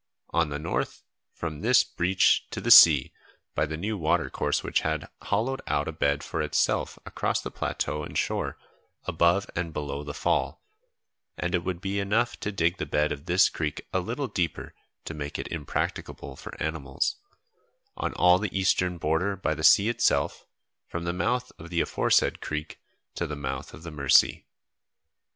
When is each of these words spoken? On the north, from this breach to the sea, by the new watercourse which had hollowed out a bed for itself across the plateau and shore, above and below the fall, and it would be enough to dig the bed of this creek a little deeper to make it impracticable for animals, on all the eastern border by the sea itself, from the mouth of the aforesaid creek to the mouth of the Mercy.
On 0.31 0.49
the 0.49 0.57
north, 0.57 1.03
from 1.31 1.61
this 1.61 1.83
breach 1.83 2.47
to 2.49 2.59
the 2.59 2.71
sea, 2.71 3.13
by 3.53 3.67
the 3.67 3.77
new 3.77 3.99
watercourse 3.99 4.63
which 4.63 4.81
had 4.81 5.07
hollowed 5.21 5.61
out 5.67 5.87
a 5.87 5.91
bed 5.91 6.23
for 6.23 6.41
itself 6.41 6.97
across 7.05 7.39
the 7.39 7.51
plateau 7.51 8.01
and 8.01 8.17
shore, 8.17 8.57
above 9.05 9.45
and 9.55 9.71
below 9.73 10.01
the 10.01 10.15
fall, 10.15 10.63
and 11.37 11.53
it 11.53 11.63
would 11.63 11.81
be 11.81 11.99
enough 11.99 12.39
to 12.39 12.51
dig 12.51 12.77
the 12.77 12.87
bed 12.87 13.11
of 13.11 13.27
this 13.27 13.47
creek 13.47 13.85
a 13.93 13.99
little 13.99 14.25
deeper 14.27 14.73
to 15.05 15.13
make 15.13 15.37
it 15.37 15.47
impracticable 15.49 16.35
for 16.35 16.57
animals, 16.59 17.17
on 17.95 18.11
all 18.15 18.39
the 18.39 18.57
eastern 18.59 18.97
border 18.97 19.35
by 19.35 19.53
the 19.53 19.63
sea 19.63 19.87
itself, 19.87 20.47
from 20.87 21.03
the 21.03 21.13
mouth 21.13 21.51
of 21.59 21.69
the 21.69 21.79
aforesaid 21.79 22.41
creek 22.41 22.79
to 23.13 23.27
the 23.27 23.35
mouth 23.35 23.71
of 23.71 23.83
the 23.83 23.91
Mercy. 23.91 24.47